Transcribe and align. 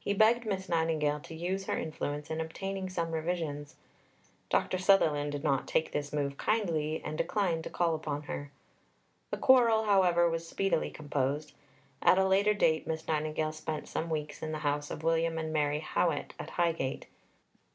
He 0.00 0.14
begged 0.14 0.46
Miss 0.46 0.70
Nightingale 0.70 1.20
to 1.20 1.34
use 1.34 1.66
her 1.66 1.76
influence 1.76 2.30
in 2.30 2.40
obtaining 2.40 2.88
some 2.88 3.10
revisions. 3.12 3.76
Dr. 4.48 4.78
Sutherland 4.78 5.32
did 5.32 5.44
not 5.44 5.68
take 5.68 5.92
this 5.92 6.14
move 6.14 6.38
kindly, 6.38 7.02
and 7.04 7.18
declined 7.18 7.62
to 7.64 7.68
call 7.68 7.94
upon 7.94 8.22
her. 8.22 8.50
The 9.30 9.36
quarrel, 9.36 9.84
however, 9.84 10.30
was 10.30 10.48
speedily 10.48 10.90
composed. 10.90 11.52
At 12.00 12.16
a 12.16 12.26
later 12.26 12.54
date, 12.54 12.86
Miss 12.86 13.06
Nightingale 13.06 13.52
spent 13.52 13.86
some 13.86 14.08
weeks 14.08 14.42
in 14.42 14.52
the 14.52 14.60
house 14.64 14.90
of 14.90 15.02
William 15.04 15.36
and 15.36 15.52
Mary 15.52 15.80
Howitt 15.80 16.32
at 16.38 16.48
Highgate. 16.56 17.06